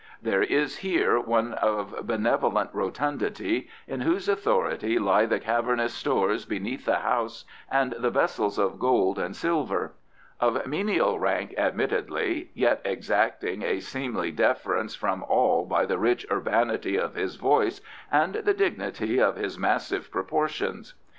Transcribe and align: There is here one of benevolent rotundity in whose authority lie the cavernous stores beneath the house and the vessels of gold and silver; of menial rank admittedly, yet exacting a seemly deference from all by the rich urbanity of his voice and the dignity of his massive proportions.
There 0.19 0.41
is 0.41 0.77
here 0.79 1.19
one 1.19 1.53
of 1.53 2.07
benevolent 2.07 2.71
rotundity 2.73 3.69
in 3.85 4.01
whose 4.01 4.27
authority 4.27 4.97
lie 4.97 5.27
the 5.27 5.39
cavernous 5.39 5.93
stores 5.93 6.43
beneath 6.43 6.85
the 6.85 6.95
house 7.01 7.45
and 7.69 7.91
the 7.91 8.09
vessels 8.09 8.57
of 8.57 8.79
gold 8.79 9.19
and 9.19 9.35
silver; 9.35 9.93
of 10.39 10.65
menial 10.65 11.19
rank 11.19 11.53
admittedly, 11.55 12.49
yet 12.55 12.81
exacting 12.83 13.61
a 13.61 13.79
seemly 13.79 14.31
deference 14.31 14.95
from 14.95 15.21
all 15.29 15.65
by 15.65 15.85
the 15.85 15.99
rich 15.99 16.25
urbanity 16.31 16.97
of 16.97 17.13
his 17.13 17.35
voice 17.35 17.79
and 18.11 18.33
the 18.33 18.55
dignity 18.55 19.21
of 19.21 19.35
his 19.35 19.59
massive 19.59 20.09
proportions. 20.09 20.95